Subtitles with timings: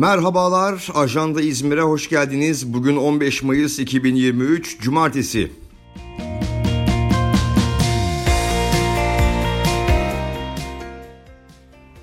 [0.00, 2.72] Merhabalar, Ajanda İzmir'e hoş geldiniz.
[2.72, 5.52] Bugün 15 Mayıs 2023, Cumartesi.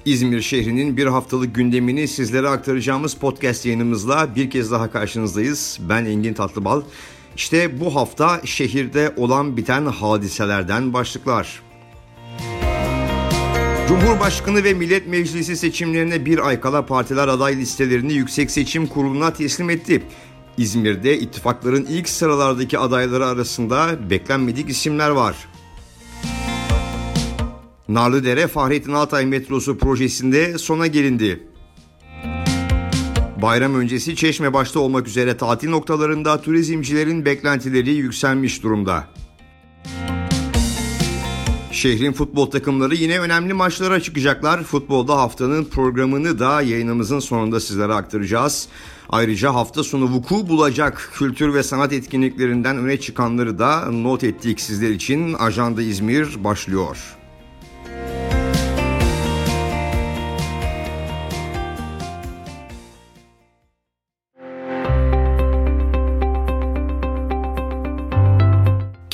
[0.06, 5.80] İzmir şehrinin bir haftalık gündemini sizlere aktaracağımız podcast yayınımızla bir kez daha karşınızdayız.
[5.90, 6.82] Ben Engin Tatlıbal.
[7.36, 11.67] İşte bu hafta şehirde olan biten hadiselerden başlıklar.
[13.88, 19.70] Cumhurbaşkanı ve Millet Meclisi seçimlerine bir ay kala partiler aday listelerini Yüksek Seçim Kurulu'na teslim
[19.70, 20.04] etti.
[20.58, 25.36] İzmir'de ittifakların ilk sıralardaki adayları arasında beklenmedik isimler var.
[27.90, 31.48] Narlıdere Fahrettin Altay metrosu projesinde sona gelindi.
[33.42, 39.08] Bayram öncesi Çeşme başta olmak üzere tatil noktalarında turizmcilerin beklentileri yükselmiş durumda.
[41.78, 44.64] Şehrin futbol takımları yine önemli maçlara çıkacaklar.
[44.64, 48.68] Futbolda haftanın programını da yayınımızın sonunda sizlere aktaracağız.
[49.10, 54.90] Ayrıca hafta sonu vuku bulacak kültür ve sanat etkinliklerinden öne çıkanları da not ettik sizler
[54.90, 55.34] için.
[55.34, 56.98] Ajanda İzmir başlıyor.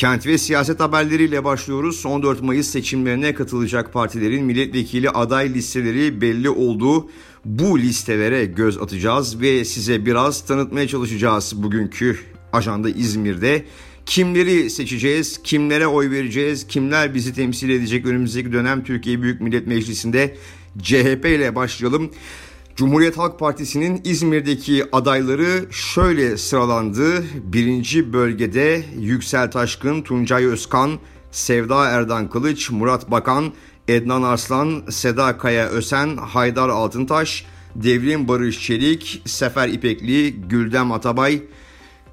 [0.04, 2.06] Kent ve siyaset haberleriyle başlıyoruz.
[2.06, 7.10] 14 Mayıs seçimlerine katılacak partilerin milletvekili aday listeleri belli oldu.
[7.46, 12.20] Bu listelere göz atacağız ve size biraz tanıtmaya çalışacağız bugünkü
[12.54, 13.66] ajanda İzmir'de.
[14.06, 20.38] Kimleri seçeceğiz, kimlere oy vereceğiz, kimler bizi temsil edecek önümüzdeki dönem Türkiye Büyük Millet Meclisi'nde
[20.82, 22.12] CHP ile başlayalım.
[22.76, 27.24] Cumhuriyet Halk Partisi'nin İzmir'deki adayları şöyle sıralandı.
[27.44, 31.00] Birinci bölgede Yüksel Taşkın, Tuncay Özkan,
[31.32, 33.54] Sevda Erdan Kılıç, Murat Bakan,
[33.88, 41.42] Ednan Arslan, Seda Kaya Ösen, Haydar Altıntaş, Devrim Barış Çelik, Sefer İpekli, Güldem Atabay,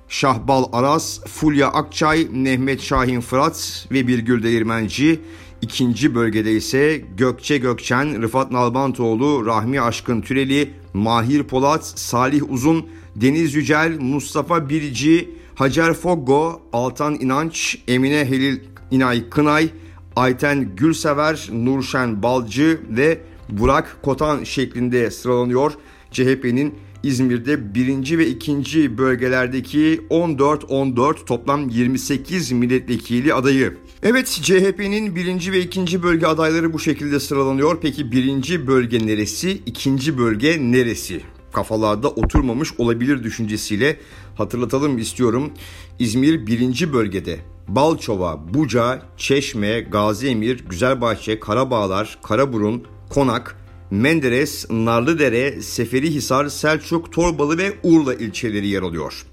[0.09, 5.21] Şahbal Aras, Fulya Akçay, Mehmet Şahin Fırat ve Birgül Değirmenci
[5.63, 13.55] İkinci bölgede ise Gökçe Gökçen, Rıfat Nalbantoğlu, Rahmi Aşkın Türeli, Mahir Polat, Salih Uzun, Deniz
[13.55, 18.61] Yücel, Mustafa Birici, Hacer Foggo, Altan İnanç, Emine Helil
[18.91, 19.71] İnay Kınay,
[20.17, 23.19] Ayten Gülsever, Nurşen Balcı ve
[23.49, 25.73] Burak Kotan şeklinde sıralanıyor.
[26.11, 33.77] CHP'nin İzmir'de birinci ve ikinci bölgelerdeki 14-14 toplam 28 milletvekili adayı.
[34.03, 37.79] Evet CHP'nin birinci ve ikinci bölge adayları bu şekilde sıralanıyor.
[37.81, 41.21] Peki birinci bölge neresi, ikinci bölge neresi?
[41.53, 43.97] Kafalarda oturmamış olabilir düşüncesiyle
[44.35, 45.53] hatırlatalım istiyorum.
[45.99, 47.37] İzmir birinci bölgede
[47.69, 53.57] Balçova, Buca, Çeşme, Gaziemir, Güzelbahçe, Karabağlar, Karaburun, Konak,
[53.91, 59.27] Menderes, Narlıdere, Seferihisar, Selçuk, Torbalı ve Urla ilçeleri yer alıyor.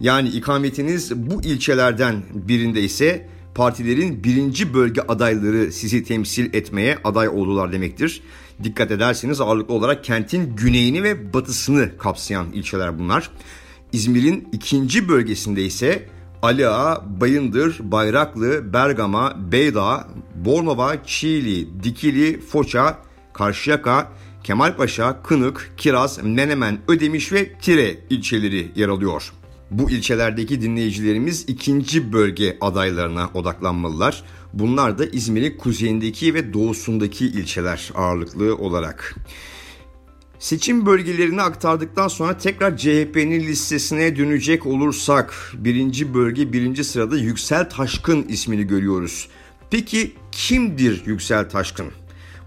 [0.00, 7.72] Yani ikametiniz bu ilçelerden birinde ise partilerin birinci bölge adayları sizi temsil etmeye aday oldular
[7.72, 8.22] demektir.
[8.62, 13.30] Dikkat ederseniz ağırlıklı olarak kentin güneyini ve batısını kapsayan ilçeler bunlar.
[13.92, 16.08] İzmir'in ikinci bölgesinde ise
[16.42, 22.98] Ali Ağa, Bayındır, Bayraklı, Bergama, Beydağ, Bornova, Çiğli, Dikili, Foça,
[23.32, 24.12] Karşıyaka,
[24.44, 29.32] Kemalpaşa, Kınık, Kiraz, Menemen, Ödemiş ve Tire ilçeleri yer alıyor.
[29.70, 34.24] Bu ilçelerdeki dinleyicilerimiz ikinci bölge adaylarına odaklanmalılar.
[34.52, 39.16] Bunlar da İzmir'in kuzeyindeki ve doğusundaki ilçeler ağırlıklı olarak.
[40.38, 48.22] Seçim bölgelerini aktardıktan sonra tekrar CHP'nin listesine dönecek olursak birinci bölge birinci sırada Yüksel Taşkın
[48.22, 49.28] ismini görüyoruz.
[49.70, 51.86] Peki kimdir Yüksel Taşkın?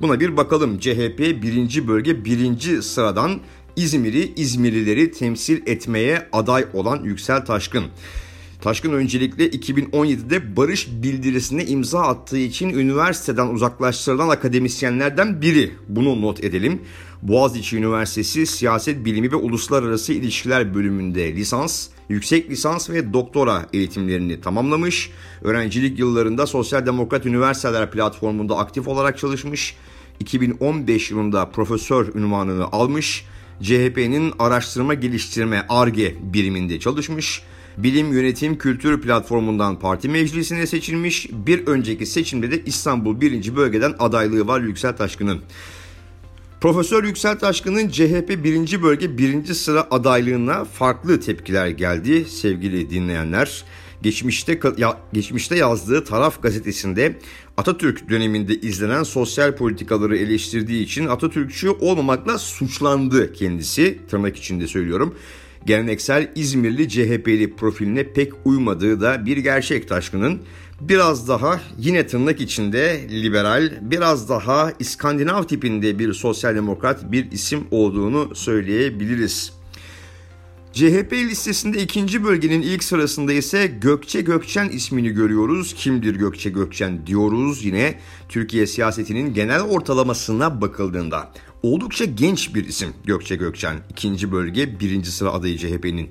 [0.02, 0.80] Buna bir bakalım.
[0.80, 3.40] CHP birinci bölge birinci sıradan
[3.76, 7.86] İzmir'i, İzmirlileri temsil etmeye aday olan Yüksel Taşkın.
[8.62, 15.72] Taşkın öncelikle 2017'de barış bildirisine imza attığı için üniversiteden uzaklaştırılan akademisyenlerden biri.
[15.90, 16.82] Bunu not edelim.
[17.22, 25.12] Boğaziçi Üniversitesi Siyaset Bilimi ve Uluslararası İlişkiler bölümünde lisans, yüksek lisans ve doktora eğitimlerini tamamlamış.
[25.42, 29.76] Öğrencilik yıllarında Sosyal Demokrat Üniversiteler platformunda aktif olarak çalışmış.
[30.20, 33.26] 2015 yılında profesör ünvanını almış.
[33.64, 37.42] CHP'nin araştırma geliştirme ARGE biriminde çalışmış.
[37.78, 41.30] Bilim Yönetim Kültür Platformu'ndan parti meclisine seçilmiş.
[41.32, 43.56] Bir önceki seçimde de İstanbul 1.
[43.56, 45.42] bölgeden adaylığı var Yüksel Taşkın'ın.
[46.62, 48.84] Profesör Yüksel Taşkın'ın CHP 1.
[48.84, 49.54] bölge 1.
[49.54, 53.64] sıra adaylığına farklı tepkiler geldi sevgili dinleyenler.
[54.04, 57.20] Geçmişte ya, geçmişte yazdığı Taraf gazetesinde
[57.58, 65.16] Atatürk döneminde izlenen sosyal politikaları eleştirdiği için Atatürkçü olmamakla suçlandı kendisi tırnak içinde söylüyorum.
[65.66, 70.42] Geleneksel İzmirli CHP'li profiline pek uymadığı da bir gerçek Taşkın'ın
[70.82, 77.64] biraz daha yine tırnak içinde liberal, biraz daha İskandinav tipinde bir sosyal demokrat bir isim
[77.72, 79.63] olduğunu söyleyebiliriz.
[80.74, 85.74] CHP listesinde ikinci bölgenin ilk sırasında ise Gökçe Gökçen ismini görüyoruz.
[85.74, 88.00] Kimdir Gökçe Gökçen diyoruz yine
[88.30, 91.32] Türkiye siyasetinin genel ortalamasına bakıldığında.
[91.64, 93.78] Oldukça genç bir isim Gökçe Gökçen.
[93.90, 96.10] ikinci bölge birinci sıra adayı CHP'nin.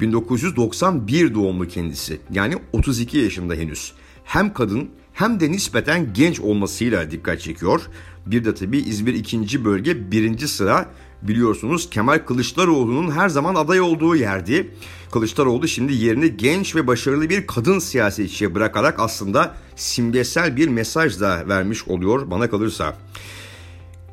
[0.00, 2.20] 1991 doğumlu kendisi.
[2.30, 3.92] Yani 32 yaşında henüz.
[4.24, 7.82] Hem kadın hem de nispeten genç olmasıyla dikkat çekiyor.
[8.26, 10.90] Bir de tabii İzmir ikinci bölge birinci sıra
[11.28, 14.70] biliyorsunuz Kemal Kılıçdaroğlu'nun her zaman aday olduğu yerdi.
[15.12, 21.48] Kılıçdaroğlu şimdi yerini genç ve başarılı bir kadın siyasetçiye bırakarak aslında simgesel bir mesaj da
[21.48, 22.96] vermiş oluyor bana kalırsa.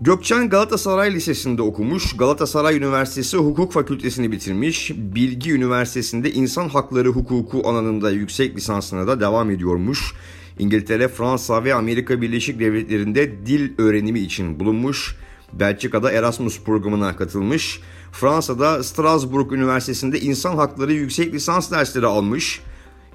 [0.02, 8.12] Gökçen Galatasaray Lisesi'nde okumuş, Galatasaray Üniversitesi Hukuk Fakültesini bitirmiş, Bilgi Üniversitesi'nde İnsan Hakları Hukuku alanında
[8.12, 10.14] yüksek lisansına da devam ediyormuş.
[10.60, 15.16] İngiltere, Fransa ve Amerika Birleşik Devletleri'nde dil öğrenimi için bulunmuş.
[15.54, 17.80] Belçika'da Erasmus programına katılmış.
[18.12, 22.62] Fransa'da Strasbourg Üniversitesi'nde insan hakları yüksek lisans dersleri almış.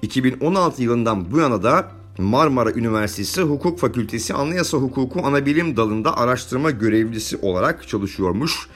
[0.02, 7.36] 2016 yılından bu yana da Marmara Üniversitesi Hukuk Fakültesi Anayasa Hukuku Anabilim Dalı'nda araştırma görevlisi
[7.36, 8.68] olarak çalışıyormuş.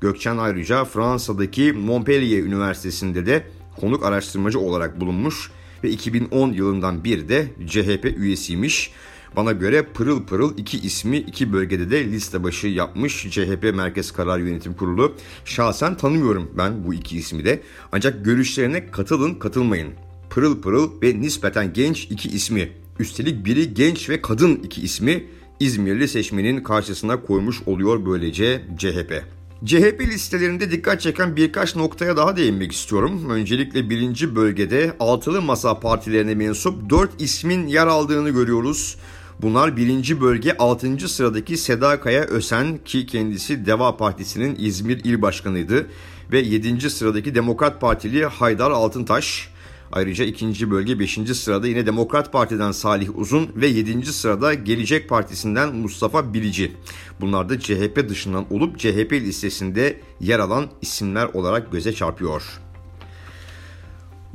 [0.00, 3.46] Gökçen ayrıca Fransa'daki Montpellier Üniversitesi'nde de
[3.80, 5.50] konuk araştırmacı olarak bulunmuş
[5.84, 8.90] ve 2010 yılından bir de CHP üyesiymiş.
[9.36, 14.38] Bana göre pırıl pırıl iki ismi iki bölgede de liste başı yapmış CHP Merkez Karar
[14.38, 15.14] Yönetim Kurulu.
[15.44, 17.62] Şahsen tanımıyorum ben bu iki ismi de.
[17.92, 19.88] Ancak görüşlerine katılın katılmayın.
[20.30, 22.72] Pırıl pırıl ve nispeten genç iki ismi.
[22.98, 25.24] Üstelik biri genç ve kadın iki ismi
[25.60, 29.24] İzmirli seçmenin karşısına koymuş oluyor böylece CHP.
[29.64, 33.30] CHP listelerinde dikkat çeken birkaç noktaya daha değinmek istiyorum.
[33.30, 38.96] Öncelikle birinci bölgede altılı masa partilerine mensup dört ismin yer aldığını görüyoruz.
[39.42, 41.08] Bunlar birinci bölge 6.
[41.08, 45.86] sıradaki Seda Kaya Ösen ki kendisi Deva Partisi'nin İzmir İl Başkanıydı
[46.32, 46.90] ve 7.
[46.90, 49.48] sıradaki Demokrat Partili Haydar Altıntaş.
[49.92, 51.18] Ayrıca ikinci bölge 5.
[51.34, 54.06] sırada yine Demokrat Parti'den Salih Uzun ve 7.
[54.06, 56.72] sırada Gelecek Partisi'nden Mustafa Bilici.
[57.20, 62.42] Bunlar da CHP dışından olup CHP listesinde yer alan isimler olarak göze çarpıyor.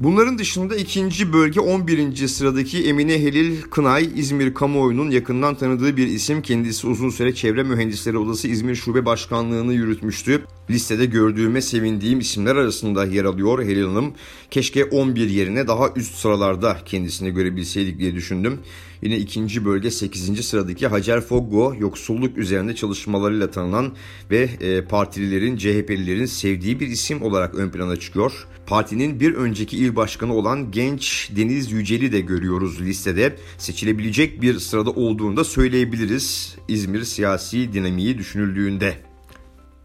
[0.04, 2.28] Bunların dışında ikinci bölge 11.
[2.28, 6.42] sıradaki Emine Helil Kınay, İzmir kamuoyunun yakından tanıdığı bir isim.
[6.42, 10.42] Kendisi uzun süre Çevre Mühendisleri Odası İzmir Şube Başkanlığı'nı yürütmüştü.
[10.70, 14.14] Listede gördüğüme sevindiğim isimler arasında yer alıyor Helil Hanım.
[14.52, 18.60] Keşke 11 yerine daha üst sıralarda kendisini görebilseydik diye düşündüm.
[19.02, 20.46] Yine ikinci bölge 8.
[20.46, 23.92] sıradaki Hacer Foggo yoksulluk üzerinde çalışmalarıyla tanınan
[24.32, 28.48] ve e, partililerin, CHP'lilerin sevdiği bir isim olarak ön plana çıkıyor.
[28.68, 33.36] Partinin bir önceki il başkanı olan genç Deniz Yücel'i de görüyoruz listede.
[33.58, 38.96] Seçilebilecek bir sırada olduğunu da söyleyebiliriz İzmir siyasi dinamiği düşünüldüğünde.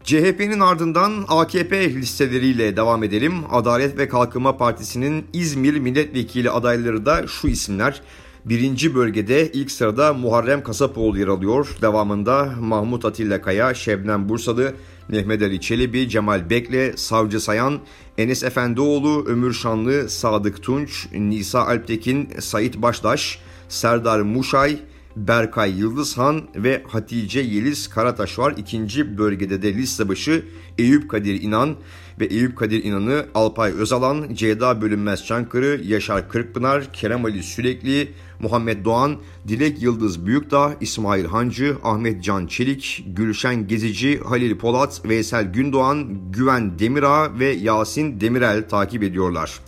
[0.03, 3.33] CHP'nin ardından AKP listeleriyle devam edelim.
[3.51, 8.01] Adalet ve Kalkınma Partisi'nin İzmir milletvekili adayları da şu isimler.
[8.49, 11.77] Birinci bölgede ilk sırada Muharrem Kasapoğlu yer alıyor.
[11.81, 14.73] Devamında Mahmut Atilla Kaya, Şebnem Bursalı,
[15.07, 17.79] Mehmet Ali Çelebi, Cemal Bekle, Savcı Sayan,
[18.17, 23.39] Enes Efendioğlu, Ömür Şanlı, Sadık Tunç, Nisa Alptekin, Sait Baştaş,
[23.69, 24.79] Serdar Muşay,
[25.15, 28.53] Berkay Yıldızhan ve Hatice Yeliz Karataş var.
[28.57, 30.45] İkinci bölgede de liste başı
[30.77, 31.75] Eyüp Kadir İnan
[32.19, 38.85] ve Eyüp Kadir İnan'ı Alpay Özalan, Ceyda Bölünmez Çankırı, Yaşar Kırkpınar, Kerem Ali Sürekli, Muhammed
[38.85, 46.07] Doğan, Dilek Yıldız Büyükdağ, İsmail Hancı, Ahmet Can Çelik, Gülşen Gezici, Halil Polat, Veysel Gündoğan,
[46.31, 49.59] Güven Demirağ ve Yasin Demirel takip ediyorlar.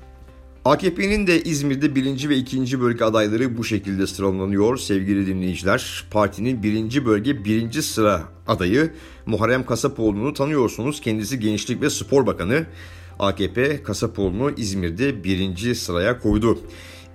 [0.66, 6.08] AKP'nin de İzmir'de birinci ve ikinci bölge adayları bu şekilde sıralanıyor sevgili dinleyiciler.
[6.12, 8.92] Partinin birinci bölge birinci sıra adayı
[9.26, 11.02] Muharrem Kasapoğlu'nu tanıyorsunuz.
[11.02, 12.66] Kendisi Gençlik ve Spor Bakanı.
[13.20, 16.60] AKP Kasapoğlu'nu İzmir'de birinci sıraya koydu.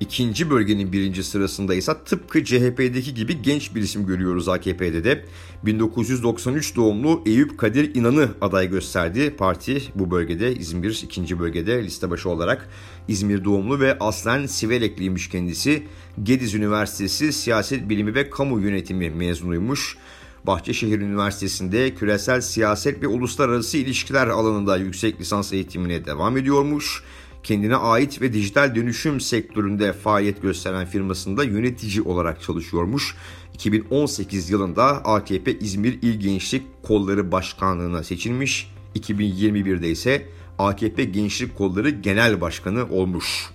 [0.01, 5.25] İkinci bölgenin birinci sırasında ise tıpkı CHP'deki gibi genç bir isim görüyoruz AKP'de de.
[5.63, 9.35] 1993 doğumlu Eyüp Kadir İnan'ı aday gösterdi.
[9.39, 12.69] Parti bu bölgede İzmir ikinci bölgede liste başı olarak
[13.09, 15.87] İzmir doğumlu ve aslen Sivelekliymiş kendisi.
[16.23, 19.97] Gediz Üniversitesi Siyaset Bilimi ve Kamu Yönetimi mezunuymuş.
[20.47, 27.03] Bahçeşehir Üniversitesi'nde küresel siyaset ve uluslararası ilişkiler alanında yüksek lisans eğitimine devam ediyormuş
[27.45, 33.17] kendine ait ve dijital dönüşüm sektöründe faaliyet gösteren firmasında yönetici olarak çalışıyormuş.
[33.55, 38.71] 2018 yılında AKP İzmir İl Gençlik Kolları Başkanlığı'na seçilmiş.
[38.97, 43.54] 2021'de ise AKP Gençlik Kolları Genel Başkanı olmuş.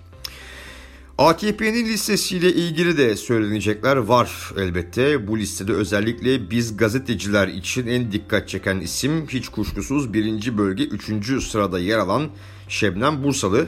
[1.20, 5.28] AKP'nin listesiyle ilgili de söylenecekler var elbette.
[5.28, 11.44] Bu listede özellikle biz gazeteciler için en dikkat çeken isim hiç kuşkusuz birinci bölge 3.
[11.44, 12.28] sırada yer alan
[12.68, 13.68] Şebnem Bursalı.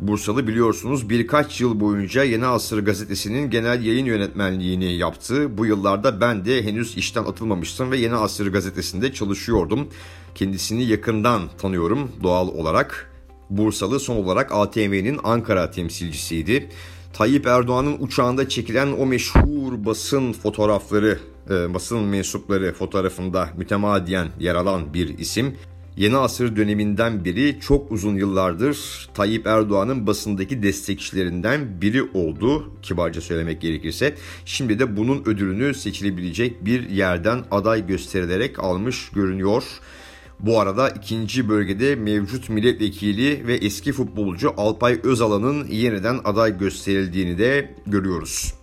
[0.00, 5.58] Bursalı biliyorsunuz birkaç yıl boyunca Yeni Asır gazetesinin genel yayın yönetmenliğini yaptı.
[5.58, 9.88] Bu yıllarda ben de henüz işten atılmamıştım ve Yeni Asır gazetesinde çalışıyordum.
[10.34, 13.09] Kendisini yakından tanıyorum doğal olarak.
[13.50, 16.68] Bursalı son olarak ATM'nin Ankara temsilcisiydi.
[17.12, 21.18] Tayyip Erdoğan'ın uçağında çekilen o meşhur basın fotoğrafları,
[21.50, 25.56] e, basın mensupları fotoğrafında mütemadiyen yer alan bir isim.
[25.96, 33.60] Yeni asır döneminden biri çok uzun yıllardır Tayyip Erdoğan'ın basındaki destekçilerinden biri oldu kibarca söylemek
[33.60, 34.14] gerekirse.
[34.44, 39.64] Şimdi de bunun ödülünü seçilebilecek bir yerden aday gösterilerek almış görünüyor.
[40.42, 47.74] Bu arada ikinci bölgede mevcut milletvekili ve eski futbolcu Alpay Özalan'ın yeniden aday gösterildiğini de
[47.86, 48.54] görüyoruz.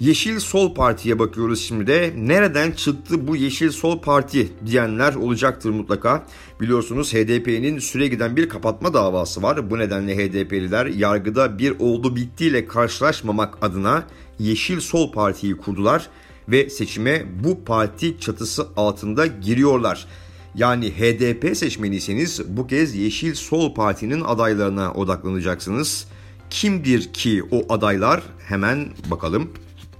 [0.00, 2.12] Yeşil Sol Parti'ye bakıyoruz şimdi de.
[2.16, 6.26] Nereden çıktı bu Yeşil Sol Parti diyenler olacaktır mutlaka.
[6.60, 9.70] Biliyorsunuz HDP'nin süre giden bir kapatma davası var.
[9.70, 14.04] Bu nedenle HDP'liler yargıda bir oldu bittiyle karşılaşmamak adına
[14.38, 16.08] Yeşil Sol Parti'yi kurdular
[16.48, 20.06] ve seçime bu parti çatısı altında giriyorlar.
[20.54, 26.06] Yani HDP seçmeniyseniz bu kez Yeşil Sol Parti'nin adaylarına odaklanacaksınız.
[26.50, 28.22] Kimdir ki o adaylar?
[28.38, 29.50] Hemen bakalım.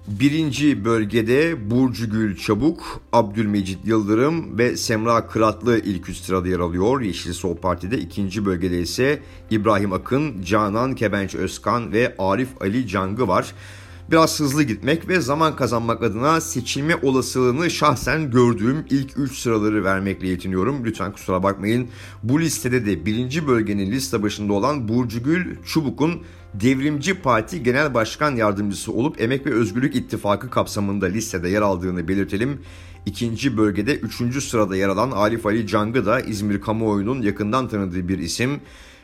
[0.08, 7.00] Birinci bölgede Burcu Gül Çabuk, Abdülmecit Yıldırım ve Semra Kıratlı ilk üst sırada yer alıyor.
[7.00, 13.28] Yeşil Sol Parti'de ikinci bölgede ise İbrahim Akın, Canan Kebenç Özkan ve Arif Ali Cangı
[13.28, 13.54] var
[14.10, 20.28] biraz hızlı gitmek ve zaman kazanmak adına seçilme olasılığını şahsen gördüğüm ilk 3 sıraları vermekle
[20.28, 20.84] yetiniyorum.
[20.84, 21.88] Lütfen kusura bakmayın.
[22.22, 26.22] Bu listede de birinci bölgenin liste başında olan Burcu Gül Çubuk'un
[26.54, 32.60] Devrimci Parti Genel Başkan Yardımcısı olup Emek ve Özgürlük İttifakı kapsamında listede yer aldığını belirtelim.
[33.06, 38.18] İkinci bölgede üçüncü sırada yer alan Arif Ali Cangı da İzmir kamuoyunun yakından tanıdığı bir
[38.18, 38.60] isim.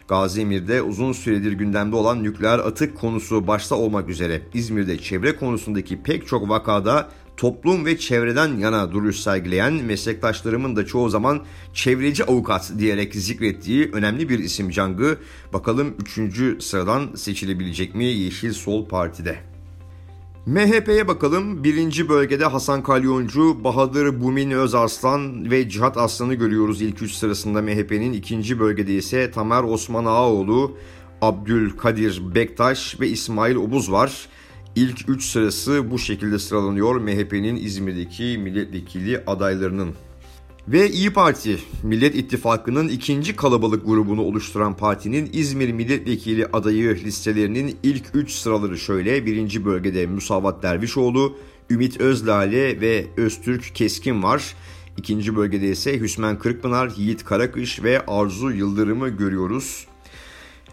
[0.09, 6.03] Gazi Emir'de uzun süredir gündemde olan nükleer atık konusu başta olmak üzere İzmir'de çevre konusundaki
[6.03, 11.45] pek çok vakada toplum ve çevreden yana duruş sergileyen meslektaşlarımın da çoğu zaman
[11.75, 15.19] çevreci avukat diyerek zikrettiği önemli bir isim Cangı.
[15.53, 16.65] Bakalım 3.
[16.65, 19.52] sıradan seçilebilecek mi Yeşil Sol Parti'de?
[20.47, 21.65] MHP'ye bakalım.
[21.65, 28.13] Birinci bölgede Hasan Kalyoncu, Bahadır Bumin Özarslan ve Cihat Aslan'ı görüyoruz ilk üç sırasında MHP'nin.
[28.13, 30.77] ikinci bölgede ise Tamer Osman Ağaoğlu,
[31.21, 34.29] Abdülkadir Bektaş ve İsmail Obuz var.
[34.77, 39.95] İlk üç sırası bu şekilde sıralanıyor MHP'nin İzmir'deki milletvekili adaylarının.
[40.69, 48.05] Ve İyi Parti, Millet İttifakı'nın ikinci kalabalık grubunu oluşturan partinin İzmir Milletvekili adayı listelerinin ilk
[48.15, 49.27] 3 sıraları şöyle.
[49.27, 51.37] Birinci bölgede Musavat Dervişoğlu,
[51.71, 54.55] Ümit Özlale ve Öztürk Keskin var.
[54.97, 59.87] İkinci bölgede ise Hüsmen Kırkpınar, Yiğit Karakış ve Arzu Yıldırım'ı görüyoruz.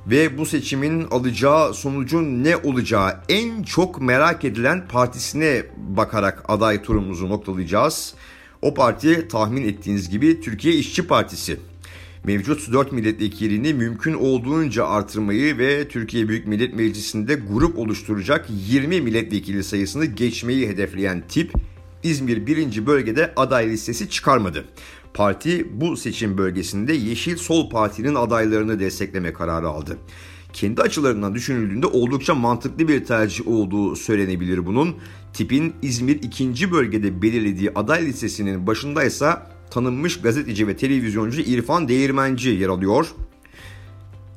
[0.08, 7.30] Ve bu seçimin alacağı sonucun ne olacağı en çok merak edilen partisine bakarak aday turumuzu
[7.30, 8.16] noktalayacağız.
[8.62, 11.58] O parti tahmin ettiğiniz gibi Türkiye İşçi Partisi.
[12.24, 19.64] Mevcut 4 milletvekilini mümkün olduğunca artırmayı ve Türkiye Büyük Millet Meclisi'nde grup oluşturacak 20 milletvekili
[19.64, 21.54] sayısını geçmeyi hedefleyen tip
[22.04, 22.86] İzmir 1.
[22.86, 24.66] bölgede aday listesi çıkarmadı.
[25.14, 29.98] Parti bu seçim bölgesinde Yeşil Sol Parti'nin adaylarını destekleme kararı aldı
[30.54, 34.96] kendi açılarından düşünüldüğünde oldukça mantıklı bir tercih olduğu söylenebilir bunun.
[35.34, 36.72] Tipin İzmir 2.
[36.72, 39.30] bölgede belirlediği aday listesinin başında ise
[39.72, 43.08] tanınmış gazeteci ve televizyoncu İrfan Değirmenci yer alıyor.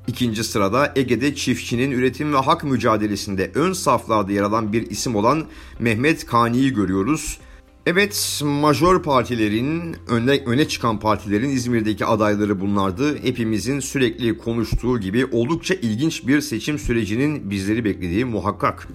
[0.07, 5.45] İkinci sırada Ege'de çiftçinin üretim ve hak mücadelesinde ön saflarda yer alan bir isim olan
[5.79, 7.39] Mehmet Kani'yi görüyoruz.
[7.87, 13.23] Evet, majör partilerin, öne, öne çıkan partilerin İzmir'deki adayları bunlardı.
[13.23, 18.89] Hepimizin sürekli konuştuğu gibi oldukça ilginç bir seçim sürecinin bizleri beklediği muhakkak.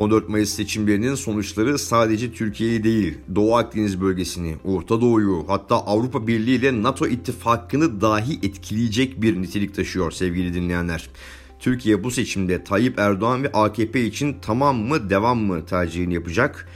[0.00, 6.56] 14 Mayıs seçimlerinin sonuçları sadece Türkiye'yi değil, Doğu Akdeniz bölgesini, Orta Doğu'yu, hatta Avrupa Birliği
[6.56, 11.10] ile NATO ittifakını dahi etkileyecek bir nitelik taşıyor sevgili dinleyenler.
[11.58, 16.68] Türkiye bu seçimde Tayyip Erdoğan ve AKP için tamam mı devam mı tercihini yapacak.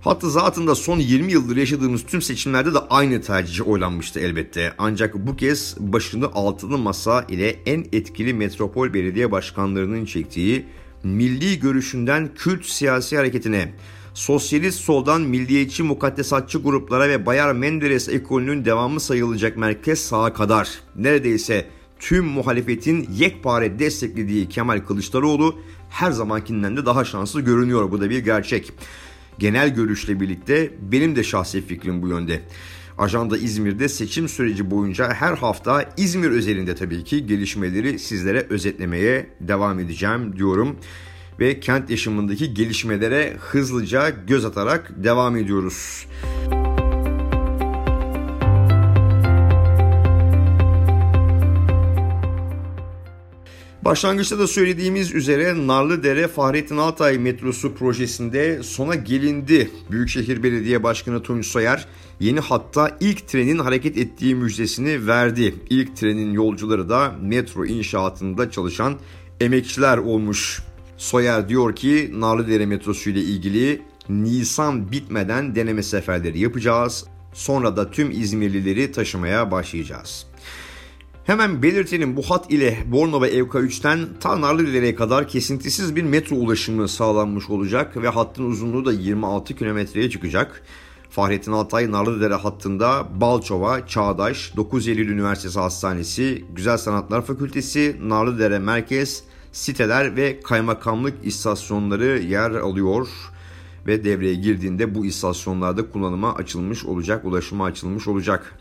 [0.00, 4.72] Hatta zatında son 20 yıldır yaşadığımız tüm seçimlerde de aynı tercih oylanmıştı elbette.
[4.78, 10.66] Ancak bu kez başını altılı masa ile en etkili metropol belediye başkanlarının çektiği
[11.06, 13.74] milli görüşünden kült siyasi hareketine,
[14.14, 21.66] sosyalist soldan milliyetçi mukaddesatçı gruplara ve Bayar Menderes ekolünün devamı sayılacak merkez sağa kadar neredeyse
[21.98, 25.58] tüm muhalefetin yekpare desteklediği Kemal Kılıçdaroğlu
[25.90, 27.90] her zamankinden de daha şanslı görünüyor.
[27.90, 28.72] Bu da bir gerçek.
[29.38, 32.42] Genel görüşle birlikte benim de şahsi fikrim bu yönde.
[32.98, 39.78] Ajanda İzmir'de seçim süreci boyunca her hafta İzmir özelinde tabii ki gelişmeleri sizlere özetlemeye devam
[39.78, 40.76] edeceğim diyorum.
[41.40, 46.06] Ve kent yaşamındaki gelişmelere hızlıca göz atarak devam ediyoruz.
[53.86, 59.70] Başlangıçta da söylediğimiz üzere Narlıdere Fahrettin Altay metrosu projesinde sona gelindi.
[59.90, 61.86] Büyükşehir Belediye Başkanı Tunç Soyer
[62.20, 65.54] yeni hatta ilk trenin hareket ettiği müjdesini verdi.
[65.70, 68.94] İlk trenin yolcuları da metro inşaatında çalışan
[69.40, 70.62] emekçiler olmuş.
[70.96, 77.04] Soyer diyor ki Narlıdere metrosu ile ilgili Nisan bitmeden deneme seferleri yapacağız.
[77.32, 80.26] Sonra da tüm İzmirlileri taşımaya başlayacağız.
[81.26, 87.50] Hemen belirtelim bu hat ile Bornova EVK3'ten ta Narlıdere'ye kadar kesintisiz bir metro ulaşımı sağlanmış
[87.50, 90.62] olacak ve hattın uzunluğu da 26 kilometreye çıkacak.
[91.10, 99.22] Fahrettin Altay Narlıdere hattında Balçova, Çağdaş, 9 Eylül Üniversitesi Hastanesi, Güzel Sanatlar Fakültesi, Narlıdere Merkez,
[99.52, 103.08] siteler ve kaymakamlık istasyonları yer alıyor
[103.86, 108.58] ve devreye girdiğinde bu istasyonlarda kullanıma açılmış olacak, ulaşıma açılmış olacak.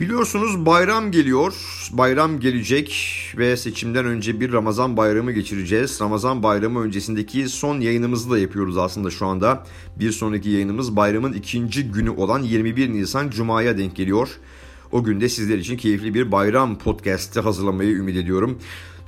[0.00, 1.54] Biliyorsunuz bayram geliyor,
[1.90, 5.98] bayram gelecek ve seçimden önce bir Ramazan bayramı geçireceğiz.
[6.00, 9.66] Ramazan bayramı öncesindeki son yayınımızı da yapıyoruz aslında şu anda.
[9.96, 14.28] Bir sonraki yayınımız bayramın ikinci günü olan 21 Nisan Cuma'ya denk geliyor.
[14.92, 18.58] O günde sizler için keyifli bir bayram podcast'i hazırlamayı ümit ediyorum.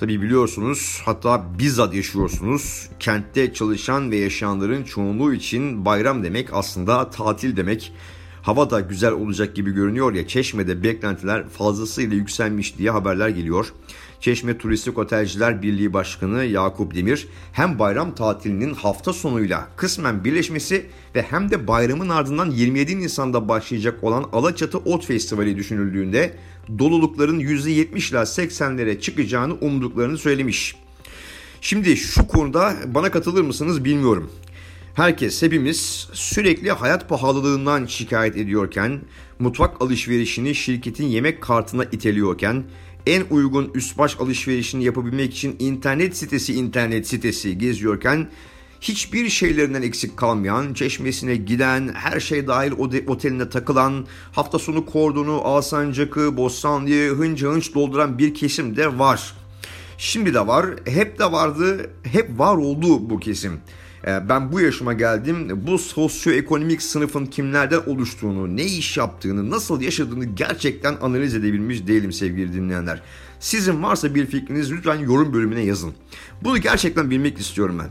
[0.00, 2.88] Tabi biliyorsunuz hatta bizzat yaşıyorsunuz.
[3.00, 7.92] Kentte çalışan ve yaşayanların çoğunluğu için bayram demek aslında tatil demek.
[8.42, 13.72] Hava da güzel olacak gibi görünüyor ya Çeşme'de beklentiler fazlasıyla yükselmiş diye haberler geliyor.
[14.20, 21.22] Çeşme Turistik Otelciler Birliği Başkanı Yakup Demir hem bayram tatilinin hafta sonuyla kısmen birleşmesi ve
[21.22, 26.36] hem de bayramın ardından 27 Nisan'da başlayacak olan Alaçatı Ot Festivali düşünüldüğünde
[26.78, 30.76] dolulukların %70 ila 80'lere çıkacağını umduklarını söylemiş.
[31.60, 34.30] Şimdi şu konuda bana katılır mısınız bilmiyorum.
[34.94, 39.00] Herkes, hepimiz sürekli hayat pahalılığından şikayet ediyorken,
[39.38, 42.64] mutfak alışverişini şirketin yemek kartına iteliyorken,
[43.06, 48.28] en uygun üst baş alışverişini yapabilmek için internet sitesi internet sitesi geziyorken,
[48.80, 52.72] hiçbir şeylerinden eksik kalmayan, çeşmesine giden, her şey dahil
[53.06, 59.34] oteline takılan, hafta sonu kordonu, Alsancak'ı, Bostanlı'yı hınca hınç dolduran bir kesim de var.
[59.98, 63.60] Şimdi de var, hep de vardı, hep var oldu bu kesim.
[64.06, 65.48] Ee, ben bu yaşıma geldim.
[65.66, 72.52] Bu sosyoekonomik sınıfın kimlerden oluştuğunu, ne iş yaptığını, nasıl yaşadığını gerçekten analiz edebilmiş değilim sevgili
[72.52, 73.02] dinleyenler.
[73.40, 75.92] Sizin varsa bir fikriniz lütfen yorum bölümüne yazın.
[76.42, 77.88] Bunu gerçekten bilmek istiyorum ben.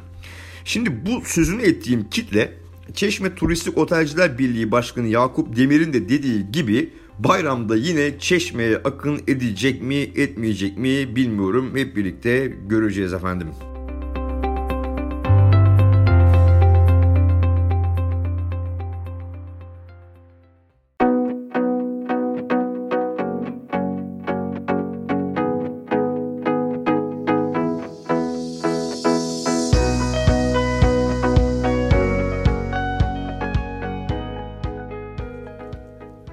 [0.65, 2.54] Şimdi bu sözünü ettiğim kitle
[2.93, 9.82] Çeşme Turistik Otelciler Birliği Başkanı Yakup Demir'in de dediği gibi bayramda yine Çeşme'ye akın edecek
[9.82, 11.72] mi etmeyecek mi bilmiyorum.
[11.76, 13.48] Hep birlikte göreceğiz efendim.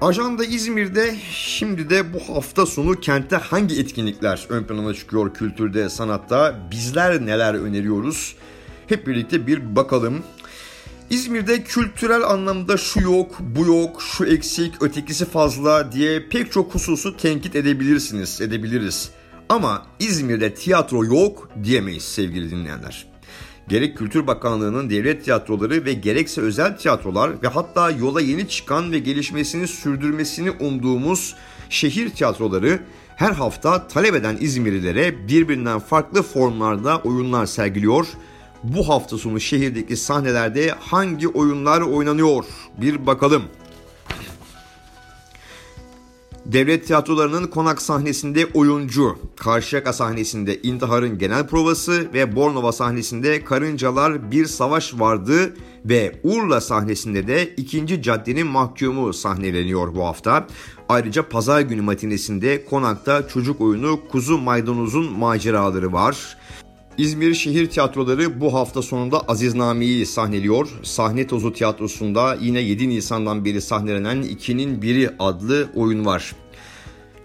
[0.07, 6.59] Ajanda İzmir'de şimdi de bu hafta sonu kentte hangi etkinlikler ön plana çıkıyor kültürde, sanatta?
[6.71, 8.35] Bizler neler öneriyoruz?
[8.87, 10.23] Hep birlikte bir bakalım.
[11.09, 17.17] İzmir'de kültürel anlamda şu yok, bu yok, şu eksik, ötekisi fazla diye pek çok hususu
[17.17, 19.09] tenkit edebilirsiniz, edebiliriz.
[19.49, 23.16] Ama İzmir'de tiyatro yok diyemeyiz sevgili dinleyenler
[23.67, 28.99] gerek Kültür Bakanlığı'nın devlet tiyatroları ve gerekse özel tiyatrolar ve hatta yola yeni çıkan ve
[28.99, 31.35] gelişmesini sürdürmesini umduğumuz
[31.69, 32.79] şehir tiyatroları
[33.15, 38.07] her hafta talep eden İzmirlilere birbirinden farklı formlarda oyunlar sergiliyor.
[38.63, 42.45] Bu hafta sonu şehirdeki sahnelerde hangi oyunlar oynanıyor?
[42.77, 43.43] Bir bakalım.
[46.51, 54.45] Devlet tiyatrolarının konak sahnesinde oyuncu, Karşıyaka sahnesinde intiharın genel provası ve Bornova sahnesinde karıncalar bir
[54.45, 55.53] savaş vardı
[55.85, 60.47] ve Urla sahnesinde de ikinci caddenin mahkumu sahneleniyor bu hafta.
[60.89, 66.37] Ayrıca pazar günü matinesinde konakta çocuk oyunu Kuzu Maydanoz'un maceraları var.
[66.97, 70.67] İzmir Şehir Tiyatroları bu hafta sonunda Aziz Nami'yi sahneliyor.
[70.83, 76.35] Sahne Tozu Tiyatrosu'nda yine 7 Nisan'dan beri sahnelenen 2'nin biri adlı oyun var.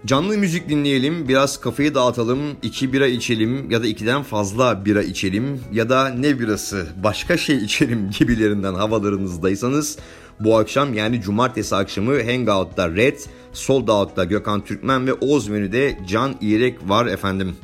[0.05, 5.61] Canlı müzik dinleyelim, biraz kafayı dağıtalım, iki bira içelim ya da ikiden fazla bira içelim
[5.71, 9.97] ya da ne birası başka şey içelim gibilerinden havalarınızdaysanız
[10.39, 13.19] bu akşam yani cumartesi akşamı Hangout'ta Red,
[13.53, 17.55] Sold Out'ta Gökhan Türkmen ve Oz Menü'de Can İrek var efendim.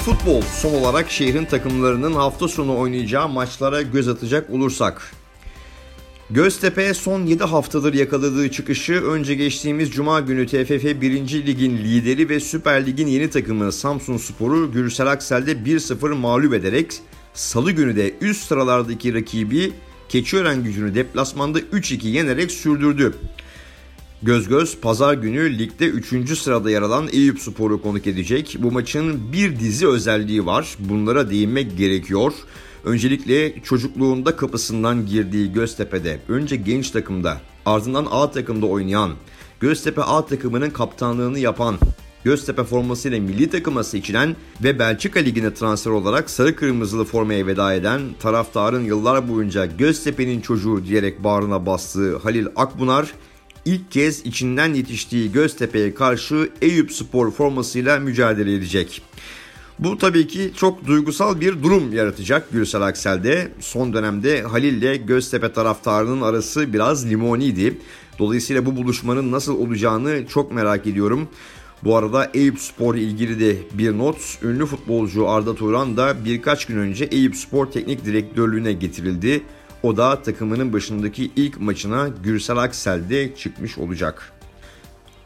[0.00, 5.12] Futbol son olarak şehrin takımlarının hafta sonu oynayacağı maçlara göz atacak olursak.
[6.30, 11.46] Göztepe son 7 haftadır yakaladığı çıkışı önce geçtiğimiz Cuma günü TFF 1.
[11.46, 16.92] Lig'in lideri ve Süper Lig'in yeni takımı Samsun Spor'u Gürsel Aksel'de 1-0 mağlup ederek
[17.34, 19.72] Salı günü de üst sıralardaki rakibi
[20.08, 23.14] Keçiören gücünü deplasmanda 3-2 yenerek sürdürdü.
[24.22, 26.38] Göz göz pazar günü ligde 3.
[26.38, 28.56] sırada yer alan Eyüp Spor'u konuk edecek.
[28.58, 30.76] Bu maçın bir dizi özelliği var.
[30.78, 32.32] Bunlara değinmek gerekiyor.
[32.84, 39.10] Öncelikle çocukluğunda kapısından girdiği Göztepe'de önce genç takımda ardından A takımda oynayan
[39.60, 41.76] Göztepe A takımının kaptanlığını yapan
[42.24, 48.00] Göztepe formasıyla milli takıma seçilen ve Belçika Ligi'ne transfer olarak sarı kırmızılı formaya veda eden
[48.18, 53.12] taraftarın yıllar boyunca Göztepe'nin çocuğu diyerek bağrına bastığı Halil Akbunar
[53.64, 59.02] ilk kez içinden yetiştiği Göztepe'ye karşı Eyüp Spor formasıyla mücadele edecek.
[59.78, 63.52] Bu tabii ki çok duygusal bir durum yaratacak Gürsel Aksel'de.
[63.60, 67.78] Son dönemde Halil ile Göztepe taraftarının arası biraz limoniydi.
[68.18, 71.28] Dolayısıyla bu buluşmanın nasıl olacağını çok merak ediyorum.
[71.84, 74.38] Bu arada Eyüp Spor ilgili de bir not.
[74.42, 79.42] Ünlü futbolcu Arda Turan da birkaç gün önce Eyüp Spor Teknik Direktörlüğüne getirildi.
[79.82, 84.32] O da takımının başındaki ilk maçına Gürsel Aksel'de çıkmış olacak.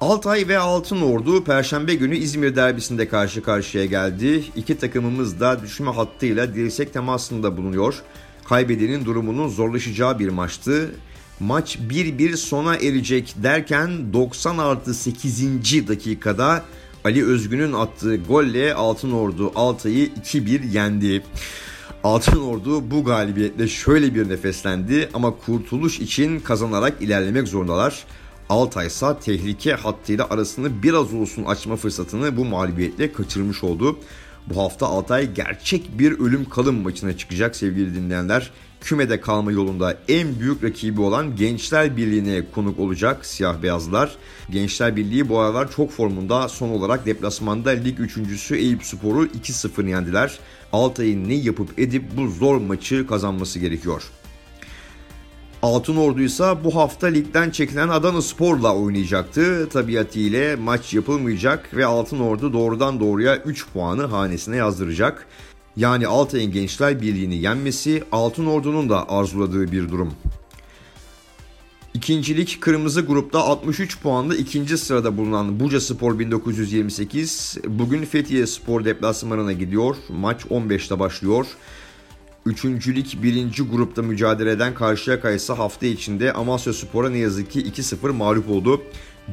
[0.01, 4.45] Altay ve Altın Ordu Perşembe günü İzmir derbisinde karşı karşıya geldi.
[4.57, 8.03] İki takımımız da düşme hattıyla dirsek temasında bulunuyor.
[8.45, 10.91] Kaybedenin durumunun zorlaşacağı bir maçtı.
[11.41, 15.89] Maç 1-1 sona erecek derken 90 artı 8.
[15.89, 16.63] dakikada
[17.05, 21.23] Ali Özgün'ün attığı golle Altın Ordu Altay'ı 2-1 yendi.
[22.05, 28.05] Altın Ordu bu galibiyetle şöyle bir nefeslendi ama kurtuluş için kazanarak ilerlemek zorundalar.
[28.49, 33.99] Altay ise tehlike hattıyla arasını biraz olsun açma fırsatını bu mağlubiyetle kaçırmış oldu.
[34.47, 38.51] Bu hafta Altay gerçek bir ölüm kalım maçına çıkacak sevgili dinleyenler.
[38.81, 44.17] Kümede kalma yolunda en büyük rakibi olan Gençler Birliği'ne konuk olacak siyah beyazlar.
[44.51, 50.39] Gençler Birliği bu aralar çok formunda son olarak deplasmanda lig üçüncüsü Eyüp Spor'u 2-0 yendiler.
[50.75, 54.03] Altay'ın ne yapıp edip bu zor maçı kazanması gerekiyor.
[55.63, 59.69] Altın Ordu ise bu hafta ligden çekilen Adana Spor'la oynayacaktı.
[59.69, 65.27] Tabiatıyla maç yapılmayacak ve Altın Ordu doğrudan doğruya 3 puanı hanesine yazdıracak.
[65.77, 70.13] Yani Altay'ın Gençler Birliği'ni yenmesi Altın Ordu'nun da arzuladığı bir durum.
[71.95, 79.53] İkincilik kırmızı grupta 63 puanlı ikinci sırada bulunan Buca Spor 1928 bugün Fethiye Spor deplasmanına
[79.53, 79.97] gidiyor.
[80.09, 81.47] Maç 15'te başlıyor.
[82.47, 88.13] Üçüncülük birinci grupta mücadele eden Karşıyaka ise hafta içinde Amasya Spor'a ne yazık ki 2-0
[88.13, 88.83] mağlup oldu.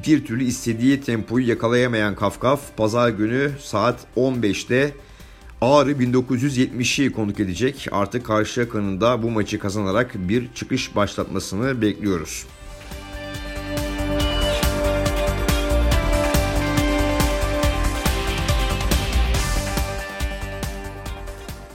[0.07, 4.93] Bir türlü istediği tempoyu yakalayamayan Kafkaf pazar günü saat 15'te
[5.61, 7.87] Ağrı 1970'i konuk edecek.
[7.91, 12.45] Artık Karşıyaka'nın da bu maçı kazanarak bir çıkış başlatmasını bekliyoruz.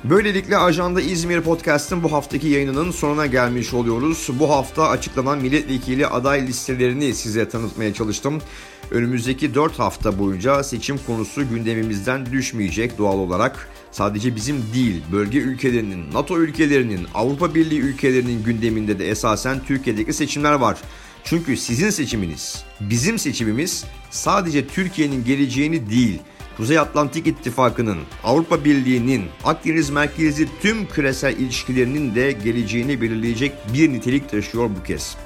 [0.04, 4.28] Böylelikle Ajanda İzmir Podcast'ın bu haftaki yayınının sonuna gelmiş oluyoruz.
[4.32, 8.42] Bu hafta açıklanan milletvekili aday listelerini size tanıtmaya çalıştım.
[8.90, 13.68] Önümüzdeki 4 hafta boyunca seçim konusu gündemimizden düşmeyecek doğal olarak.
[13.90, 20.52] Sadece bizim değil, bölge ülkelerinin, NATO ülkelerinin, Avrupa Birliği ülkelerinin gündeminde de esasen Türkiye'deki seçimler
[20.52, 20.78] var.
[21.24, 26.18] Çünkü sizin seçiminiz, bizim seçimimiz sadece Türkiye'nin geleceğini değil,
[26.56, 34.30] Kuzey Atlantik İttifakı'nın, Avrupa Birliği'nin, Akdeniz merkezli tüm küresel ilişkilerinin de geleceğini belirleyecek bir nitelik
[34.30, 35.16] taşıyor bu kez.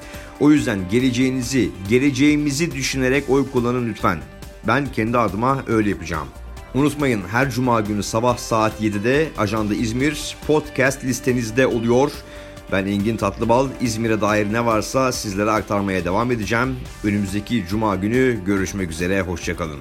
[0.41, 4.19] O yüzden geleceğinizi, geleceğimizi düşünerek oy kullanın lütfen.
[4.67, 6.29] Ben kendi adıma öyle yapacağım.
[6.75, 12.13] Unutmayın her cuma günü sabah saat 7'de Ajanda İzmir podcast listenizde oluyor.
[12.73, 13.69] Ben Engin Tatlıbal.
[13.81, 16.77] İzmir'e dair ne varsa sizlere aktarmaya devam edeceğim.
[17.05, 19.21] Önümüzdeki cuma günü görüşmek üzere.
[19.21, 19.81] Hoşçakalın.